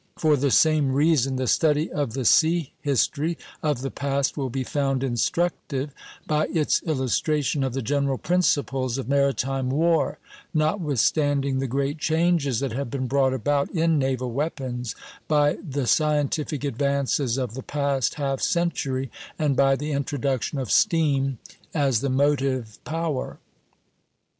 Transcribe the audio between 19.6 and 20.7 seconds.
the introduction